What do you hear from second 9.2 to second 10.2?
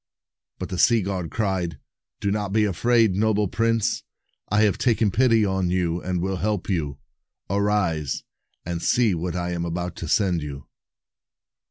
I am about to